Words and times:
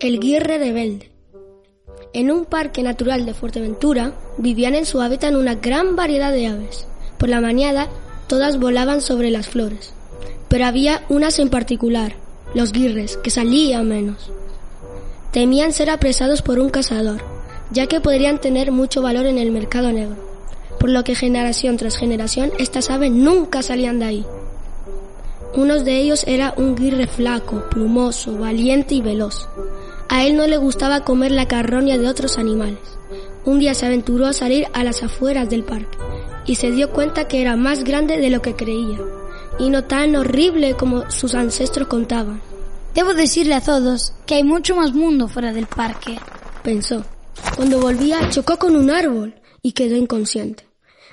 El 0.00 0.20
guirre 0.20 0.58
rebelde. 0.58 1.10
En 2.12 2.30
un 2.30 2.44
parque 2.44 2.82
natural 2.82 3.24
de 3.24 3.34
Fuerteventura 3.34 4.14
vivían 4.36 4.74
en 4.74 4.84
su 4.84 5.00
hábitat 5.00 5.34
una 5.34 5.54
gran 5.54 5.96
variedad 5.96 6.32
de 6.32 6.46
aves. 6.46 6.86
Por 7.18 7.28
la 7.28 7.40
mañana 7.40 7.88
todas 8.26 8.58
volaban 8.58 9.00
sobre 9.00 9.30
las 9.30 9.48
flores, 9.48 9.94
pero 10.48 10.66
había 10.66 11.04
unas 11.08 11.38
en 11.38 11.48
particular, 11.48 12.16
los 12.54 12.72
guirres, 12.72 13.16
que 13.16 13.30
salían 13.30 13.88
menos. 13.88 14.30
Temían 15.30 15.72
ser 15.72 15.88
apresados 15.88 16.42
por 16.42 16.58
un 16.58 16.68
cazador, 16.68 17.22
ya 17.70 17.86
que 17.86 18.00
podrían 18.00 18.40
tener 18.40 18.72
mucho 18.72 19.00
valor 19.00 19.26
en 19.26 19.38
el 19.38 19.52
mercado 19.52 19.92
negro, 19.92 20.16
por 20.78 20.90
lo 20.90 21.04
que 21.04 21.14
generación 21.14 21.78
tras 21.78 21.96
generación 21.96 22.52
estas 22.58 22.90
aves 22.90 23.10
nunca 23.10 23.62
salían 23.62 23.98
de 23.98 24.04
ahí. 24.04 24.26
Uno 25.54 25.82
de 25.82 25.98
ellos 25.98 26.24
era 26.26 26.54
un 26.56 26.74
guirre 26.74 27.06
flaco, 27.06 27.64
plumoso, 27.68 28.38
valiente 28.38 28.94
y 28.94 29.02
veloz. 29.02 29.48
A 30.08 30.24
él 30.24 30.36
no 30.36 30.46
le 30.46 30.56
gustaba 30.56 31.04
comer 31.04 31.30
la 31.30 31.46
carroña 31.46 31.98
de 31.98 32.08
otros 32.08 32.38
animales. 32.38 32.80
Un 33.44 33.58
día 33.58 33.74
se 33.74 33.86
aventuró 33.86 34.26
a 34.26 34.32
salir 34.32 34.66
a 34.72 34.84
las 34.84 35.02
afueras 35.02 35.50
del 35.50 35.64
parque 35.64 35.98
y 36.46 36.54
se 36.54 36.70
dio 36.70 36.90
cuenta 36.90 37.28
que 37.28 37.40
era 37.40 37.56
más 37.56 37.84
grande 37.84 38.18
de 38.18 38.30
lo 38.30 38.40
que 38.40 38.54
creía 38.54 38.98
y 39.58 39.70
no 39.70 39.84
tan 39.84 40.16
horrible 40.16 40.74
como 40.74 41.10
sus 41.10 41.34
ancestros 41.34 41.88
contaban. 41.88 42.40
Debo 42.94 43.14
decirle 43.14 43.54
a 43.54 43.60
todos 43.60 44.12
que 44.26 44.34
hay 44.36 44.44
mucho 44.44 44.76
más 44.76 44.92
mundo 44.92 45.28
fuera 45.28 45.52
del 45.52 45.66
parque, 45.66 46.18
pensó. 46.62 47.04
Cuando 47.56 47.80
volvía 47.80 48.28
chocó 48.30 48.58
con 48.58 48.76
un 48.76 48.90
árbol 48.90 49.34
y 49.62 49.72
quedó 49.72 49.96
inconsciente. 49.96 50.66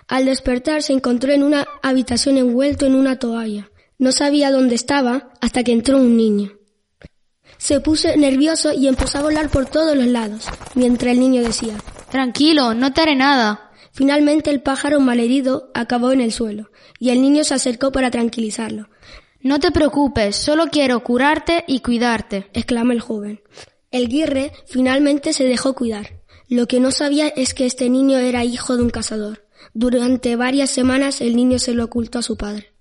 Al 0.08 0.26
despertar 0.26 0.82
se 0.82 0.94
encontró 0.94 1.32
en 1.32 1.44
una 1.44 1.68
habitación 1.82 2.38
envuelto 2.38 2.86
en 2.86 2.96
una 2.96 3.20
toalla. 3.20 3.70
No 4.00 4.14
sabía 4.14 4.50
dónde 4.50 4.76
estaba 4.76 5.34
hasta 5.42 5.64
que 5.64 5.74
entró 5.74 5.98
un 5.98 6.16
niño. 6.16 6.54
Se 7.58 7.82
puso 7.82 8.08
nervioso 8.16 8.72
y 8.72 8.88
empezó 8.88 9.18
a 9.18 9.24
volar 9.24 9.50
por 9.50 9.66
todos 9.66 9.96
los 9.96 10.08
lados, 10.08 10.46
mientras 10.74 11.12
el 11.12 11.20
niño 11.20 11.42
decía, 11.42 11.76
Tranquilo, 12.10 12.74
no 12.74 12.94
te 12.94 13.02
haré 13.02 13.18
nada. 13.18 13.72
Finalmente 13.92 14.52
el 14.52 14.62
pájaro 14.62 15.02
malherido 15.02 15.70
acabó 15.74 16.14
en 16.14 16.22
el 16.22 16.32
suelo, 16.32 16.72
y 16.98 17.10
el 17.10 17.22
niño 17.22 17.44
se 17.44 17.56
acercó 17.56 17.92
para 17.92 18.10
tranquilizarlo. 18.10 18.88
No 19.42 19.60
te 19.60 19.72
preocupes, 19.72 20.38
solo 20.38 20.68
quiero 20.68 21.04
curarte 21.04 21.66
y 21.68 21.82
cuidarte, 21.82 22.50
exclamó 22.54 22.94
el 22.94 23.02
joven. 23.02 23.42
El 23.92 24.08
guirre 24.08 24.54
finalmente 24.66 25.34
se 25.34 25.44
dejó 25.44 25.74
cuidar. 25.74 26.22
Lo 26.48 26.68
que 26.68 26.80
no 26.80 26.92
sabía 26.92 27.28
es 27.28 27.54
que 27.54 27.66
este 27.66 27.90
niño 27.90 28.18
era 28.18 28.46
hijo 28.46 28.78
de 28.78 28.84
un 28.84 28.92
cazador. 28.92 29.46
Durante 29.74 30.38
varias 30.38 30.70
semanas 30.70 31.20
el 31.20 31.36
niño 31.36 31.60
se 31.60 31.74
lo 31.74 31.84
ocultó 31.84 32.20
a 32.20 32.24
su 32.24 32.38
padre. 32.38 32.79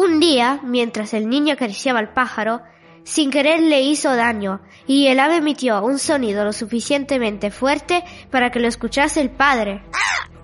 Un 0.00 0.20
día, 0.20 0.60
mientras 0.62 1.12
el 1.12 1.28
niño 1.28 1.54
acariciaba 1.54 1.98
al 1.98 2.12
pájaro, 2.12 2.62
sin 3.02 3.32
querer 3.32 3.60
le 3.60 3.80
hizo 3.80 4.14
daño 4.14 4.60
y 4.86 5.08
el 5.08 5.18
ave 5.18 5.38
emitió 5.38 5.82
un 5.82 5.98
sonido 5.98 6.44
lo 6.44 6.52
suficientemente 6.52 7.50
fuerte 7.50 8.04
para 8.30 8.52
que 8.52 8.60
lo 8.60 8.68
escuchase 8.68 9.20
el 9.20 9.30
padre. 9.30 9.82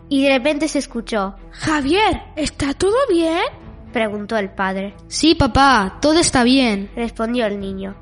Y 0.09 0.25
de 0.25 0.31
repente 0.31 0.67
se 0.67 0.81
escuchó. 0.81 1.37
Javier, 1.53 2.21
¿está 2.35 2.75
todo 2.75 2.97
bien? 3.09 3.45
preguntó 3.93 4.37
el 4.37 4.51
padre. 4.51 4.97
Sí, 5.07 5.37
papá, 5.37 5.99
todo 6.03 6.19
está 6.19 6.43
bien, 6.43 6.91
respondió 6.97 7.47
el 7.47 7.61
niño. 7.61 7.95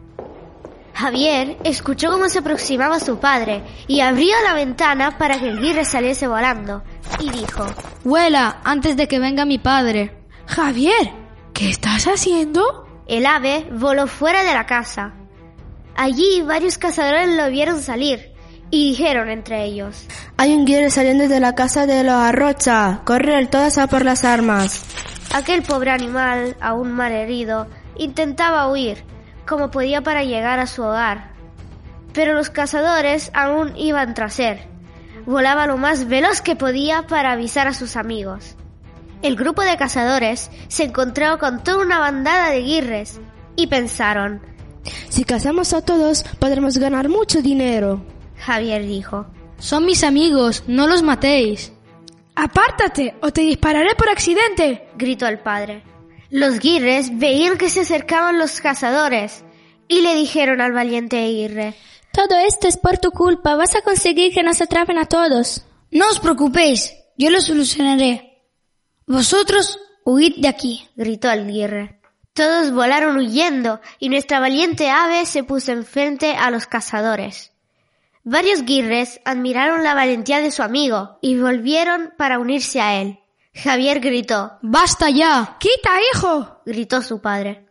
Javier 0.94 1.58
escuchó 1.64 2.10
cómo 2.10 2.30
se 2.30 2.38
aproximaba 2.38 2.98
su 2.98 3.18
padre 3.18 3.62
y 3.88 4.00
abrió 4.00 4.34
la 4.42 4.54
ventana 4.54 5.18
para 5.18 5.38
que 5.38 5.50
el 5.50 5.60
guirre 5.60 5.84
saliese 5.84 6.26
volando 6.26 6.82
y 7.20 7.28
dijo, 7.28 7.66
Vuela 8.04 8.62
antes 8.64 8.96
de 8.96 9.06
que 9.06 9.18
venga 9.18 9.44
mi 9.44 9.58
padre. 9.58 10.16
Javier, 10.46 11.21
¿qué 11.54 11.68
estás 11.70 12.06
haciendo? 12.06 12.86
El 13.06 13.26
ave 13.26 13.66
voló 13.72 14.06
fuera 14.06 14.44
de 14.44 14.54
la 14.54 14.66
casa. 14.66 15.14
Allí 15.96 16.42
varios 16.42 16.78
cazadores 16.78 17.36
lo 17.36 17.50
vieron 17.50 17.80
salir 17.80 18.32
y 18.70 18.90
dijeron 18.90 19.28
entre 19.28 19.64
ellos, 19.64 20.06
Hay 20.38 20.54
un 20.54 20.64
guirre 20.64 20.90
saliendo 20.90 21.28
de 21.28 21.40
la 21.40 21.54
casa 21.54 21.86
de 21.86 22.02
los 22.04 22.14
Arrocha, 22.14 23.02
correr 23.04 23.48
todas 23.48 23.76
a 23.78 23.86
por 23.86 24.04
las 24.04 24.24
armas. 24.24 24.84
Aquel 25.34 25.62
pobre 25.62 25.90
animal, 25.90 26.56
aún 26.60 26.92
mal 26.92 27.12
herido, 27.12 27.66
intentaba 27.96 28.70
huir 28.70 29.04
como 29.46 29.70
podía 29.70 30.02
para 30.02 30.24
llegar 30.24 30.58
a 30.58 30.66
su 30.66 30.82
hogar. 30.82 31.32
Pero 32.12 32.34
los 32.34 32.50
cazadores 32.50 33.30
aún 33.34 33.76
iban 33.76 34.14
tras 34.14 34.38
él. 34.38 34.58
Volaba 35.26 35.66
lo 35.66 35.76
más 35.76 36.08
veloz 36.08 36.40
que 36.40 36.56
podía 36.56 37.06
para 37.06 37.32
avisar 37.32 37.66
a 37.66 37.74
sus 37.74 37.96
amigos. 37.96 38.56
El 39.22 39.36
grupo 39.36 39.62
de 39.62 39.76
cazadores 39.76 40.50
se 40.66 40.82
encontró 40.82 41.38
con 41.38 41.62
toda 41.62 41.84
una 41.84 42.00
bandada 42.00 42.50
de 42.50 42.62
guirres 42.62 43.20
y 43.54 43.68
pensaron, 43.68 44.42
Si 45.08 45.24
cazamos 45.24 45.72
a 45.72 45.82
todos, 45.82 46.24
podremos 46.40 46.76
ganar 46.78 47.08
mucho 47.08 47.40
dinero. 47.40 48.04
Javier 48.36 48.84
dijo, 48.84 49.26
Son 49.58 49.86
mis 49.86 50.02
amigos, 50.02 50.64
no 50.66 50.88
los 50.88 51.02
matéis. 51.04 51.72
Apártate 52.34 53.14
o 53.22 53.30
te 53.30 53.42
dispararé 53.42 53.94
por 53.94 54.08
accidente, 54.08 54.88
gritó 54.96 55.28
el 55.28 55.38
padre. 55.38 55.84
Los 56.30 56.58
guirres 56.58 57.16
veían 57.16 57.58
que 57.58 57.70
se 57.70 57.80
acercaban 57.82 58.38
los 58.38 58.60
cazadores 58.60 59.44
y 59.86 60.00
le 60.00 60.14
dijeron 60.16 60.60
al 60.60 60.72
valiente 60.72 61.28
guirre, 61.28 61.74
Todo 62.12 62.38
esto 62.38 62.66
es 62.66 62.76
por 62.76 62.98
tu 62.98 63.12
culpa, 63.12 63.54
vas 63.54 63.76
a 63.76 63.82
conseguir 63.82 64.32
que 64.34 64.42
nos 64.42 64.60
atrapen 64.60 64.98
a 64.98 65.06
todos. 65.06 65.64
No 65.92 66.08
os 66.08 66.18
preocupéis, 66.18 66.92
yo 67.16 67.30
lo 67.30 67.40
solucionaré. 67.40 68.31
Vosotros 69.12 69.78
huid 70.06 70.36
de 70.38 70.48
aquí, 70.48 70.88
gritó 70.96 71.30
el 71.30 71.46
guirre. 71.46 72.00
Todos 72.32 72.72
volaron 72.72 73.18
huyendo 73.18 73.78
y 73.98 74.08
nuestra 74.08 74.40
valiente 74.40 74.88
ave 74.88 75.26
se 75.26 75.44
puso 75.44 75.70
enfrente 75.70 76.34
a 76.34 76.50
los 76.50 76.66
cazadores. 76.66 77.52
Varios 78.24 78.62
guirres 78.62 79.20
admiraron 79.26 79.84
la 79.84 79.92
valentía 79.92 80.40
de 80.40 80.50
su 80.50 80.62
amigo 80.62 81.18
y 81.20 81.38
volvieron 81.38 82.14
para 82.16 82.38
unirse 82.38 82.80
a 82.80 83.02
él. 83.02 83.18
Javier 83.54 84.00
gritó. 84.00 84.52
¡Basta 84.62 85.10
ya! 85.10 85.58
¡Quita, 85.60 85.90
hijo! 86.14 86.62
gritó 86.64 87.02
su 87.02 87.20
padre. 87.20 87.66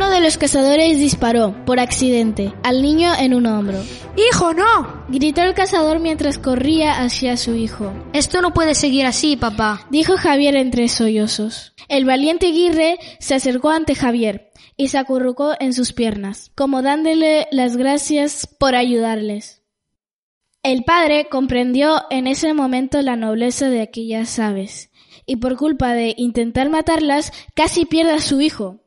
Uno 0.00 0.08
de 0.08 0.22
los 0.22 0.38
cazadores 0.38 0.98
disparó, 0.98 1.54
por 1.66 1.78
accidente, 1.78 2.54
al 2.62 2.80
niño 2.80 3.12
en 3.18 3.34
un 3.34 3.44
hombro. 3.44 3.78
¡Hijo, 4.16 4.54
no! 4.54 5.04
Gritó 5.10 5.42
el 5.42 5.52
cazador 5.52 6.00
mientras 6.00 6.38
corría 6.38 7.02
hacia 7.02 7.36
su 7.36 7.54
hijo. 7.54 7.92
Esto 8.14 8.40
no 8.40 8.54
puede 8.54 8.74
seguir 8.74 9.04
así, 9.04 9.36
papá, 9.36 9.86
dijo 9.90 10.16
Javier 10.16 10.56
entre 10.56 10.88
sollozos. 10.88 11.74
El 11.88 12.06
valiente 12.06 12.50
Guirre 12.50 12.96
se 13.18 13.34
acercó 13.34 13.68
ante 13.68 13.94
Javier 13.94 14.50
y 14.78 14.88
se 14.88 14.96
acurrucó 14.96 15.52
en 15.60 15.74
sus 15.74 15.92
piernas, 15.92 16.50
como 16.54 16.80
dándole 16.80 17.46
las 17.50 17.76
gracias 17.76 18.46
por 18.46 18.74
ayudarles. 18.74 19.60
El 20.62 20.82
padre 20.84 21.26
comprendió 21.30 22.04
en 22.08 22.26
ese 22.26 22.54
momento 22.54 23.02
la 23.02 23.16
nobleza 23.16 23.68
de 23.68 23.82
aquellas 23.82 24.38
aves, 24.38 24.90
y 25.26 25.36
por 25.36 25.58
culpa 25.58 25.92
de 25.92 26.14
intentar 26.16 26.70
matarlas 26.70 27.34
casi 27.54 27.84
pierde 27.84 28.12
a 28.12 28.22
su 28.22 28.40
hijo. 28.40 28.80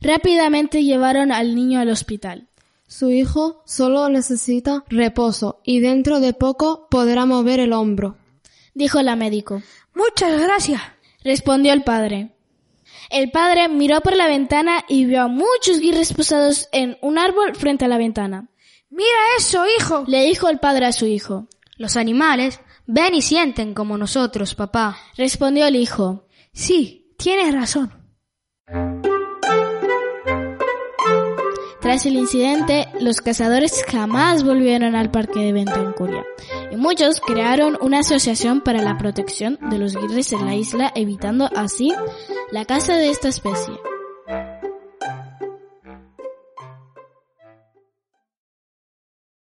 Rápidamente 0.00 0.84
llevaron 0.84 1.32
al 1.32 1.54
niño 1.54 1.80
al 1.80 1.90
hospital. 1.90 2.48
Su 2.86 3.10
hijo 3.10 3.62
solo 3.66 4.08
necesita 4.08 4.84
reposo 4.88 5.60
y 5.62 5.80
dentro 5.80 6.20
de 6.20 6.32
poco 6.32 6.88
podrá 6.90 7.26
mover 7.26 7.60
el 7.60 7.74
hombro, 7.74 8.16
dijo 8.74 9.02
la 9.02 9.14
médico. 9.14 9.62
Muchas 9.94 10.40
gracias, 10.40 10.80
respondió 11.22 11.74
el 11.74 11.82
padre. 11.82 12.32
El 13.10 13.30
padre 13.30 13.68
miró 13.68 14.00
por 14.00 14.16
la 14.16 14.26
ventana 14.26 14.84
y 14.88 15.04
vio 15.04 15.22
a 15.22 15.28
muchos 15.28 15.80
guirres 15.80 16.14
posados 16.14 16.68
en 16.72 16.96
un 17.02 17.18
árbol 17.18 17.54
frente 17.56 17.84
a 17.84 17.88
la 17.88 17.98
ventana. 17.98 18.48
Mira 18.90 19.18
eso, 19.36 19.64
hijo, 19.78 20.04
le 20.06 20.24
dijo 20.24 20.48
el 20.48 20.58
padre 20.58 20.86
a 20.86 20.92
su 20.92 21.04
hijo. 21.04 21.46
Los 21.76 21.96
animales 21.96 22.60
ven 22.86 23.14
y 23.14 23.22
sienten 23.22 23.74
como 23.74 23.98
nosotros, 23.98 24.54
papá, 24.54 24.96
respondió 25.16 25.66
el 25.66 25.76
hijo. 25.76 26.26
Sí, 26.52 27.12
tienes 27.18 27.54
razón. 27.54 27.97
Tras 31.88 32.04
el 32.04 32.16
incidente, 32.16 32.86
los 33.00 33.22
cazadores 33.22 33.82
jamás 33.88 34.44
volvieron 34.44 34.94
al 34.94 35.10
parque 35.10 35.40
de 35.40 35.54
Ventancuria 35.54 36.22
y 36.70 36.76
muchos 36.76 37.18
crearon 37.18 37.78
una 37.80 38.00
asociación 38.00 38.60
para 38.60 38.82
la 38.82 38.98
protección 38.98 39.58
de 39.70 39.78
los 39.78 39.96
guirres 39.96 40.30
en 40.34 40.44
la 40.44 40.54
isla, 40.54 40.92
evitando 40.94 41.48
así 41.56 41.94
la 42.50 42.66
caza 42.66 42.96
de 42.96 43.08
esta 43.08 43.28
especie. 43.28 43.72